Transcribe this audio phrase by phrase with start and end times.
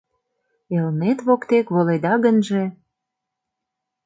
[0.77, 2.63] Элнет воктек воледа гынже